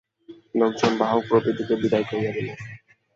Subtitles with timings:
[0.55, 2.57] লোকজন বাহক প্রভৃতিকে বিদায় করিয়া দিলেন।